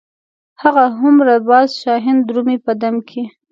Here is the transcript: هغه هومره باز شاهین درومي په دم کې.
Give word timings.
هغه 0.61 0.83
هومره 0.99 1.35
باز 1.49 1.67
شاهین 1.81 2.17
درومي 2.27 2.57
په 2.65 2.71
دم 2.81 2.95
کې. 3.09 3.23